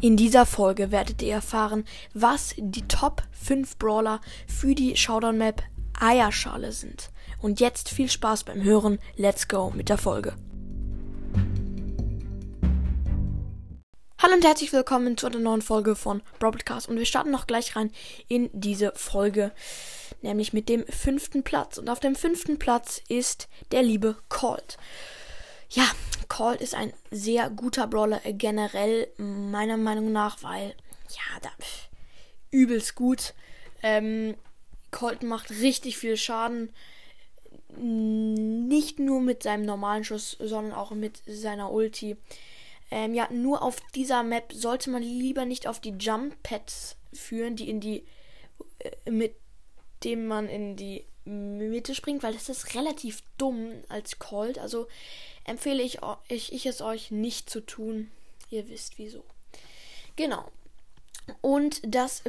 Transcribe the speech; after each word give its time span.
In 0.00 0.16
dieser 0.16 0.46
Folge 0.46 0.92
werdet 0.92 1.22
ihr 1.22 1.32
erfahren, 1.32 1.84
was 2.14 2.54
die 2.56 2.86
Top 2.86 3.24
5 3.32 3.78
Brawler 3.78 4.20
für 4.46 4.76
die 4.76 4.96
Showdown 4.96 5.36
Map 5.36 5.60
Eierschale 5.98 6.70
sind. 6.70 7.10
Und 7.40 7.58
jetzt 7.58 7.88
viel 7.88 8.08
Spaß 8.08 8.44
beim 8.44 8.62
Hören. 8.62 9.00
Let's 9.16 9.48
go 9.48 9.72
mit 9.74 9.88
der 9.88 9.98
Folge. 9.98 10.36
Hallo 14.22 14.34
und 14.34 14.44
herzlich 14.44 14.72
willkommen 14.72 15.16
zu 15.16 15.26
einer 15.26 15.40
neuen 15.40 15.62
Folge 15.62 15.96
von 15.96 16.22
Broadcast. 16.38 16.88
Und 16.88 16.96
wir 16.96 17.04
starten 17.04 17.32
noch 17.32 17.48
gleich 17.48 17.74
rein 17.74 17.90
in 18.28 18.50
diese 18.52 18.92
Folge, 18.94 19.50
nämlich 20.22 20.52
mit 20.52 20.68
dem 20.68 20.86
fünften 20.86 21.42
Platz. 21.42 21.76
Und 21.76 21.90
auf 21.90 21.98
dem 21.98 22.14
fünften 22.14 22.60
Platz 22.60 23.02
ist 23.08 23.48
der 23.72 23.82
liebe 23.82 24.16
Colt. 24.28 24.78
Colt 26.38 26.60
ist 26.60 26.76
ein 26.76 26.92
sehr 27.10 27.50
guter 27.50 27.88
Brawler 27.88 28.24
äh, 28.24 28.32
generell, 28.32 29.08
meiner 29.16 29.76
Meinung 29.76 30.12
nach, 30.12 30.40
weil, 30.44 30.68
ja, 31.08 31.40
da 31.42 31.48
übelst 32.52 32.94
gut. 32.94 33.34
Ähm, 33.82 34.36
Colt 34.92 35.24
macht 35.24 35.50
richtig 35.50 35.98
viel 35.98 36.16
Schaden. 36.16 36.72
Nicht 37.76 39.00
nur 39.00 39.20
mit 39.20 39.42
seinem 39.42 39.64
normalen 39.64 40.04
Schuss, 40.04 40.36
sondern 40.38 40.74
auch 40.74 40.92
mit 40.92 41.20
seiner 41.26 41.72
Ulti. 41.72 42.16
Ähm, 42.92 43.14
ja, 43.14 43.28
nur 43.32 43.60
auf 43.60 43.80
dieser 43.96 44.22
Map 44.22 44.52
sollte 44.52 44.90
man 44.90 45.02
lieber 45.02 45.44
nicht 45.44 45.66
auf 45.66 45.80
die 45.80 45.96
Jump 45.98 46.40
Pads 46.44 46.94
führen, 47.12 47.56
die 47.56 47.68
in 47.68 47.80
die, 47.80 48.04
äh, 48.78 49.10
mit 49.10 49.34
dem 50.04 50.28
man 50.28 50.48
in 50.48 50.76
die 50.76 51.04
Mitte 51.28 51.94
springt, 51.94 52.22
weil 52.22 52.32
das 52.32 52.48
ist 52.48 52.74
relativ 52.74 53.22
dumm 53.36 53.72
als 53.88 54.18
Colt. 54.18 54.58
Also 54.58 54.88
empfehle 55.44 55.82
ich, 55.82 55.98
ich, 56.28 56.52
ich 56.52 56.66
es 56.66 56.80
euch 56.80 57.10
nicht 57.10 57.50
zu 57.50 57.60
tun. 57.60 58.10
Ihr 58.50 58.68
wisst 58.68 58.98
wieso. 58.98 59.24
Genau. 60.16 60.50
Und 61.40 61.82
das 61.84 62.22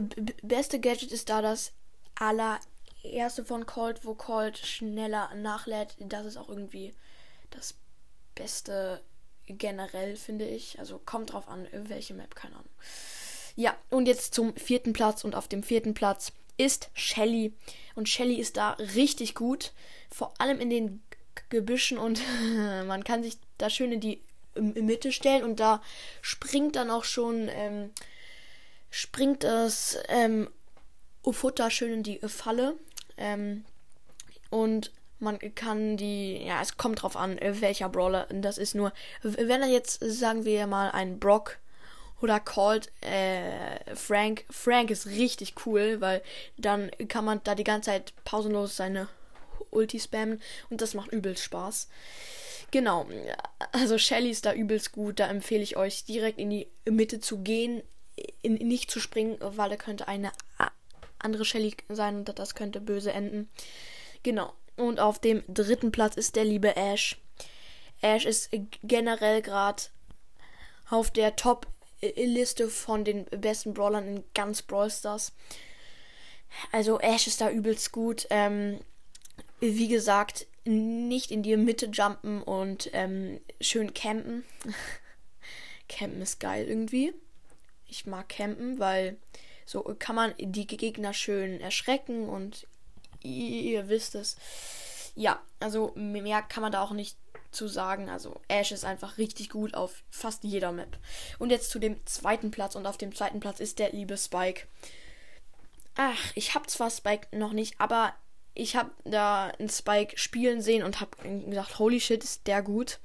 beste 0.44 0.80
Gadget 0.80 1.12
ist 1.12 1.30
da 1.30 1.42
das 1.42 1.72
allererste 2.16 3.46
von 3.46 3.66
Colt, 3.66 4.06
wo 4.06 4.14
Colt 4.14 4.58
schneller 4.58 5.34
nachlädt. 5.36 5.96
Das 6.00 6.26
ist 6.26 6.38
auch 6.38 6.50
irgendwie 6.50 6.94
das 7.52 7.76
beste 8.36 9.02
generell, 9.48 10.18
finde 10.18 10.46
ich. 10.46 10.80
Also 10.80 11.00
kommt 11.00 11.32
drauf 11.32 11.48
an, 11.48 11.68
welche 11.72 12.14
Map, 12.14 12.36
keine 12.36 12.56
Ahnung. 12.56 12.70
Ja, 13.56 13.76
und 13.90 14.08
jetzt 14.08 14.34
zum 14.34 14.56
vierten 14.56 14.94
Platz. 14.94 15.24
Und 15.24 15.36
auf 15.36 15.48
dem 15.48 15.64
vierten 15.64 15.94
Platz 15.94 16.32
ist 16.60 16.90
Shelly. 16.94 17.54
Und 17.96 18.10
Shelly 18.10 18.36
ist 18.36 18.58
da 18.58 18.72
richtig 18.96 19.34
gut. 19.34 19.72
Vor 20.12 20.34
allem 20.38 20.60
in 20.60 20.70
den 20.70 21.02
Gebüschen 21.50 21.98
und 21.98 22.22
man 22.88 23.04
kann 23.04 23.24
sich 23.24 23.38
da 23.58 23.70
schön 23.70 23.92
in 23.92 24.02
die 24.02 24.22
Mitte 24.56 25.12
stellen 25.12 25.44
und 25.44 25.60
da 25.60 25.82
springt 26.22 26.76
dann 26.76 26.90
auch 26.90 27.04
schon, 27.06 27.50
ähm, 27.50 27.92
springt 28.90 29.44
das 29.44 29.98
ähm, 30.10 30.50
Futter 31.24 31.70
schön 31.70 31.94
in 31.94 32.04
die 32.04 32.20
Falle. 32.28 32.76
Ähm, 33.18 33.64
und 34.50 34.92
man 35.20 35.38
kann 35.54 35.98
die, 35.98 36.44
ja, 36.44 36.62
es 36.62 36.78
kommt 36.78 37.02
drauf 37.04 37.16
an, 37.16 37.38
welcher 37.42 37.90
Brawler 37.90 38.28
das 38.32 38.58
ist. 38.58 38.74
Nur, 38.74 38.94
wenn 39.22 39.62
er 39.62 39.68
jetzt, 39.68 40.00
sagen 40.02 40.46
wir 40.46 40.66
mal, 40.66 40.92
ein 40.92 41.20
Brock 41.20 41.60
oder 42.22 42.40
Colt 42.40 42.92
äh, 43.02 43.96
Frank. 43.96 44.46
Frank 44.50 44.92
ist 44.92 45.08
richtig 45.08 45.56
cool, 45.66 46.02
weil 46.02 46.22
dann 46.58 46.92
kann 47.08 47.26
man 47.26 47.42
da 47.44 47.56
die 47.56 47.64
ganze 47.64 47.92
Zeit 47.92 48.14
pausenlos 48.26 48.76
seine 48.76 49.08
Ulti 49.72 50.00
spammen 50.00 50.42
und 50.70 50.82
das 50.82 50.94
macht 50.94 51.12
übelst 51.12 51.44
Spaß. 51.44 51.88
Genau, 52.72 53.08
also 53.72 53.98
Shelly 53.98 54.30
ist 54.30 54.46
da 54.46 54.54
übelst 54.54 54.92
gut. 54.92 55.20
Da 55.20 55.28
empfehle 55.28 55.64
ich 55.64 55.76
euch 55.76 56.06
direkt 56.06 56.38
in 56.38 56.50
die 56.50 56.68
Mitte 56.86 57.20
zu 57.20 57.40
gehen, 57.40 57.82
in, 58.42 58.56
nicht 58.56 58.92
zu 58.92 59.00
springen, 59.00 59.38
weil 59.40 59.70
da 59.70 59.76
könnte 59.76 60.08
eine 60.08 60.32
andere 61.18 61.46
Shelly 61.46 61.76
sein 61.90 62.18
und 62.18 62.40
das 62.40 62.56
könnte 62.56 62.80
böse 62.80 63.12
enden. 63.12 63.50
Genau. 64.24 64.54
Und 64.76 65.00
auf 65.00 65.20
dem 65.20 65.44
dritten 65.48 65.92
Platz 65.92 66.16
ist 66.16 66.36
der 66.36 66.46
liebe 66.46 66.76
Ash. 66.76 67.18
Ash 68.02 68.26
ist 68.26 68.50
generell 68.84 69.42
gerade 69.42 69.84
auf 70.90 71.12
der 71.12 71.36
Top-Liste 72.02 72.70
von 72.70 73.04
den 73.04 73.26
besten 73.26 73.74
Brawlern 73.74 74.08
in 74.08 74.24
ganz 74.34 74.62
Brawl 74.62 74.90
Stars. 74.90 75.34
Also 76.72 77.00
Ash 77.00 77.28
ist 77.28 77.42
da 77.42 77.50
übelst 77.50 77.92
gut. 77.92 78.28
Ähm, 78.30 78.80
wie 79.60 79.88
gesagt, 79.88 80.48
nicht 80.66 81.32
in 81.32 81.44
die 81.44 81.58
Mitte 81.58 81.88
jumpen 81.88 82.42
und 82.42 82.90
ähm, 82.94 83.40
schön 83.62 83.94
campen. 83.94 84.44
campen 85.90 86.22
ist 86.22 86.40
geil 86.40 86.68
irgendwie. 86.68 87.14
Ich 87.88 88.06
mag 88.06 88.30
campen, 88.30 88.80
weil 88.80 89.18
so 89.66 89.84
kann 89.98 90.16
man 90.16 90.34
die 90.38 90.68
Gegner 90.68 91.14
schön 91.14 91.60
erschrecken 91.60 92.30
und 92.30 92.68
ihr 93.22 93.90
wisst 93.90 94.16
es. 94.16 94.38
Ja, 95.16 95.42
also 95.60 95.92
mehr 95.96 96.42
kann 96.42 96.62
man 96.62 96.72
da 96.72 96.82
auch 96.82 96.92
nicht 96.92 97.18
zu 97.52 97.68
sagen. 97.68 98.10
Also 98.10 98.40
Ash 98.48 98.72
ist 98.72 98.86
einfach 98.86 99.18
richtig 99.18 99.50
gut 99.50 99.74
auf 99.74 100.04
fast 100.10 100.44
jeder 100.44 100.72
Map. 100.72 100.98
Und 101.38 101.50
jetzt 101.50 101.70
zu 101.70 101.80
dem 101.80 102.06
zweiten 102.06 102.52
Platz 102.52 102.76
und 102.76 102.86
auf 102.86 102.98
dem 102.98 103.14
zweiten 103.14 103.40
Platz 103.40 103.60
ist 103.60 103.80
der 103.80 103.92
liebe 103.92 104.18
Spike. 104.18 104.68
Ach, 105.96 106.32
ich 106.36 106.56
habe 106.56 106.68
zwar 106.68 106.90
Spike 106.90 107.28
noch 107.38 107.52
nicht, 107.54 107.76
aber 107.80 108.14
ich 108.54 108.76
habe 108.76 108.92
da 109.04 109.48
einen 109.60 109.70
Spike 109.70 110.18
spielen 110.18 110.62
sehen 110.62 110.84
und 110.84 111.00
habe 111.02 111.12
gesagt, 111.46 111.80
holy 111.80 112.00
shit, 112.00 112.24
ist 112.24 112.48
der 112.48 112.62
gut. 112.62 113.00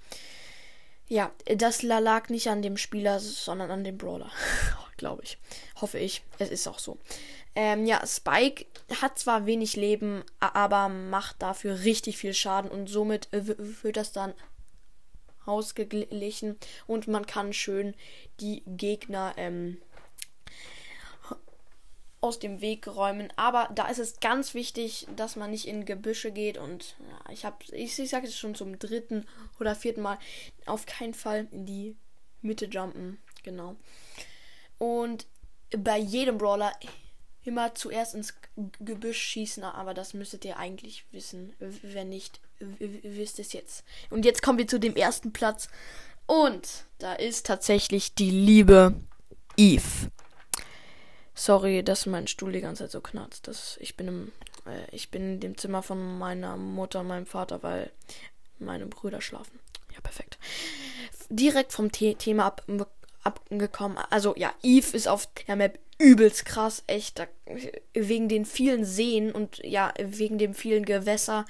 Ja, 1.06 1.32
das 1.46 1.82
lag 1.82 2.28
nicht 2.28 2.48
an 2.48 2.62
dem 2.62 2.76
Spieler, 2.76 3.20
sondern 3.20 3.70
an 3.70 3.84
dem 3.84 3.98
Brawler. 3.98 4.30
Glaube 4.96 5.22
ich. 5.24 5.38
Hoffe 5.80 5.98
ich. 5.98 6.22
Es 6.38 6.50
ist 6.50 6.68
auch 6.68 6.78
so. 6.78 6.98
Ähm, 7.54 7.86
ja, 7.86 8.04
Spike 8.06 8.66
hat 9.00 9.18
zwar 9.18 9.46
wenig 9.46 9.76
Leben, 9.76 10.24
aber 10.40 10.88
macht 10.88 11.40
dafür 11.40 11.84
richtig 11.84 12.18
viel 12.18 12.34
Schaden 12.34 12.70
und 12.70 12.88
somit 12.88 13.28
wird 13.30 13.96
das 13.96 14.12
dann 14.12 14.34
ausgeglichen 15.46 16.56
und 16.86 17.06
man 17.06 17.26
kann 17.26 17.52
schön 17.52 17.94
die 18.40 18.62
Gegner 18.66 19.34
ähm, 19.36 19.78
aus 22.24 22.38
dem 22.38 22.62
Weg 22.62 22.86
räumen. 22.86 23.30
Aber 23.36 23.68
da 23.74 23.86
ist 23.88 23.98
es 23.98 24.18
ganz 24.18 24.54
wichtig, 24.54 25.06
dass 25.14 25.36
man 25.36 25.50
nicht 25.50 25.68
in 25.68 25.84
Gebüsche 25.84 26.32
geht. 26.32 26.56
Und 26.56 26.96
ja, 26.98 27.32
ich 27.32 27.44
habe, 27.44 27.56
ich, 27.72 27.98
ich 27.98 28.08
sage 28.08 28.26
es 28.26 28.36
schon 28.36 28.54
zum 28.54 28.78
dritten 28.78 29.26
oder 29.60 29.74
vierten 29.74 30.00
Mal, 30.00 30.18
auf 30.64 30.86
keinen 30.86 31.12
Fall 31.12 31.46
in 31.50 31.66
die 31.66 31.96
Mitte 32.40 32.64
jumpen. 32.64 33.18
Genau. 33.42 33.76
Und 34.78 35.26
bei 35.76 35.98
jedem 35.98 36.38
Brawler 36.38 36.72
immer 37.44 37.74
zuerst 37.74 38.14
ins 38.14 38.34
Gebüsch 38.80 39.20
schießen, 39.20 39.62
aber 39.64 39.94
das 39.94 40.14
müsstet 40.14 40.44
ihr 40.44 40.56
eigentlich 40.56 41.04
wissen. 41.10 41.52
Wenn 41.58 42.08
nicht, 42.08 42.40
wisst 42.58 43.38
es 43.38 43.52
jetzt. 43.52 43.84
Und 44.10 44.24
jetzt 44.24 44.42
kommen 44.42 44.58
wir 44.58 44.68
zu 44.68 44.78
dem 44.78 44.96
ersten 44.96 45.32
Platz. 45.32 45.68
Und 46.26 46.84
da 46.98 47.14
ist 47.14 47.46
tatsächlich 47.46 48.14
die 48.14 48.30
liebe 48.30 48.94
Eve. 49.56 50.10
Sorry, 51.34 51.82
dass 51.82 52.06
mein 52.06 52.28
Stuhl 52.28 52.52
die 52.52 52.60
ganze 52.60 52.84
Zeit 52.84 52.92
so 52.92 53.00
knarzt. 53.00 53.48
Das, 53.48 53.76
ich, 53.80 53.96
bin 53.96 54.08
im, 54.08 54.32
äh, 54.66 54.88
ich 54.92 55.10
bin 55.10 55.34
in 55.34 55.40
dem 55.40 55.58
Zimmer 55.58 55.82
von 55.82 56.18
meiner 56.18 56.56
Mutter 56.56 57.00
und 57.00 57.08
meinem 57.08 57.26
Vater, 57.26 57.62
weil 57.62 57.90
meine 58.58 58.86
Brüder 58.86 59.20
schlafen. 59.20 59.58
Ja, 59.92 60.00
perfekt. 60.00 60.38
Direkt 61.28 61.72
vom 61.72 61.90
The 61.92 62.14
Thema 62.14 62.46
ab, 62.46 62.62
abgekommen. 63.24 63.98
Also 64.10 64.34
ja, 64.36 64.52
Eve 64.62 64.96
ist 64.96 65.08
auf 65.08 65.28
der 65.46 65.56
Map 65.56 65.78
übelst 65.98 66.44
krass, 66.44 66.82
echt. 66.86 67.18
Da, 67.18 67.26
wegen 67.92 68.28
den 68.28 68.44
vielen 68.44 68.84
Seen 68.84 69.32
und 69.32 69.58
ja, 69.64 69.92
wegen 69.98 70.38
dem 70.38 70.54
vielen 70.54 70.84
Gewässer 70.84 71.44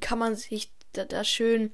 kann 0.00 0.18
man 0.18 0.36
sich 0.36 0.70
da, 0.92 1.04
da 1.04 1.24
schön 1.24 1.72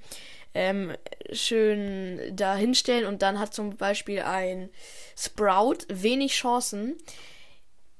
ähm, 0.54 0.96
schön 1.32 2.34
da 2.34 2.56
hinstellen 2.56 3.06
und 3.06 3.22
dann 3.22 3.38
hat 3.38 3.54
zum 3.54 3.76
Beispiel 3.76 4.20
ein 4.20 4.70
Sprout 5.16 5.78
wenig 5.88 6.32
Chancen 6.32 6.96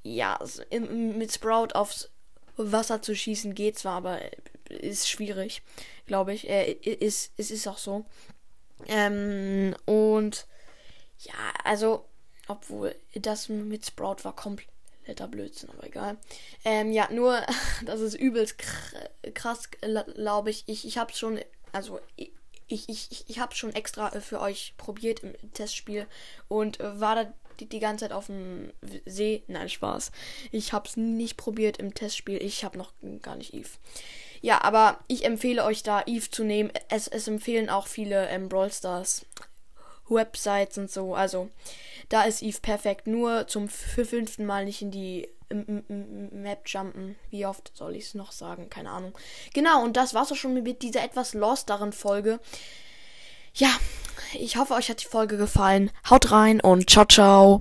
ja, 0.03 0.39
mit 0.71 1.33
Sprout 1.33 1.75
aufs 1.75 2.11
Wasser 2.57 3.03
zu 3.03 3.15
schießen 3.15 3.55
geht 3.55 3.79
zwar, 3.79 3.97
aber 3.97 4.21
ist 4.69 5.09
schwierig, 5.09 5.63
glaube 6.07 6.35
ich. 6.35 6.49
Äh, 6.49 6.73
ist, 6.73 7.33
es 7.37 7.51
ist 7.51 7.67
auch 7.69 7.79
so. 7.79 8.05
Ähm, 8.87 9.75
und 9.85 10.47
ja, 11.21 11.35
also, 11.65 12.05
obwohl 12.47 12.95
das 13.15 13.49
mit 13.49 13.87
Sprout 13.87 14.25
war 14.25 14.35
kompletter 14.35 15.29
Blödsinn, 15.29 15.71
aber 15.71 15.87
egal. 15.87 16.17
Ähm, 16.65 16.93
ja, 16.93 17.09
nur, 17.11 17.41
das 17.85 18.01
ist 18.01 18.15
übelst 18.15 18.57
krass, 19.35 19.69
glaube 20.15 20.51
ich. 20.51 20.65
Ich, 20.67 20.87
ich 20.87 20.99
habe 20.99 21.13
schon, 21.13 21.41
also 21.73 22.01
ich, 22.17 22.33
ich, 22.89 23.11
ich, 23.11 23.25
ich 23.29 23.39
habe 23.39 23.55
schon 23.55 23.75
extra 23.75 24.11
für 24.21 24.41
euch 24.41 24.75
probiert 24.77 25.21
im 25.21 25.35
Testspiel 25.53 26.07
und 26.49 26.79
war 26.81 27.15
da 27.15 27.33
die, 27.61 27.69
die 27.69 27.81
ganze 27.81 28.05
Zeit 28.05 28.13
auf 28.13 28.27
dem 28.27 28.73
See. 29.07 29.43
Nein, 29.49 29.69
Spaß. 29.69 30.13
Ich 30.53 30.73
habe 30.73 30.89
es 30.89 30.97
nicht 30.97 31.37
probiert 31.37 31.79
im 31.79 31.95
Testspiel. 31.95 32.41
Ich 32.43 32.65
habe 32.65 32.79
noch 32.79 32.93
gar 33.23 33.37
nicht 33.37 33.55
Eve. 33.55 33.71
Ja, 34.41 34.63
aber 34.63 35.01
ich 35.09 35.25
empfehle 35.25 35.65
euch 35.65 35.83
da 35.83 36.03
Eve 36.07 36.31
zu 36.31 36.45
nehmen. 36.45 36.71
Es, 36.89 37.09
es 37.09 37.27
empfehlen 37.27 37.69
auch 37.69 37.87
viele 37.87 38.29
ähm, 38.29 38.49
Brawl 38.49 38.73
Stars 38.73 39.27
Websites 40.11 40.79
und 40.79 40.91
so. 40.91 41.15
Also, 41.15 41.51
da 42.09 42.23
ist 42.23 42.43
Eve 42.43 42.61
perfekt. 42.61 43.07
Nur 43.07 43.47
zum 43.47 43.69
fünften 43.69 44.47
Mal 44.47 44.65
nicht 44.65 44.83
in 44.83 44.91
die 44.91 45.29
Map 45.51 46.63
jumpen. 46.67 47.17
Wie 47.31 47.47
oft 47.47 47.73
soll 47.75 47.97
ich 47.97 48.05
es 48.05 48.15
noch 48.15 48.33
sagen? 48.33 48.69
Keine 48.69 48.91
Ahnung. 48.91 49.17
Genau, 49.55 49.83
und 49.83 49.97
das 49.97 50.15
war's 50.15 50.31
auch 50.31 50.37
schon 50.37 50.55
mit 50.55 50.83
dieser 50.83 51.03
etwas 51.03 51.35
losteren 51.35 51.93
Folge. 51.93 52.39
Ja, 53.55 53.71
ich 54.35 54.57
hoffe, 54.57 54.75
euch 54.75 54.91
hat 54.91 55.03
die 55.03 55.09
Folge 55.09 55.37
gefallen. 55.37 55.91
Haut 56.09 56.31
rein 56.31 56.61
und 56.61 56.91
ciao, 56.91 57.07
ciao. 57.07 57.57